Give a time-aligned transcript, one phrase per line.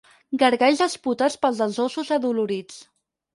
[0.43, 2.81] Gargalls esputats pels dels ossos adolorits.